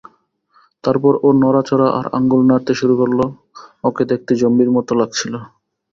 তারপর 0.83 1.13
ও 1.23 1.37
নড়াচড়া 1.41 1.87
আর 1.99 2.05
আঙ্গুল 2.17 2.41
নাড়তে 2.49 2.73
শুরু 2.79 2.93
করল, 3.01 3.19
ওকে 3.83 4.03
দেখতে 4.11 4.31
জম্বির 4.41 4.69
মত 4.75 4.87
লাগছিল। 4.99 5.33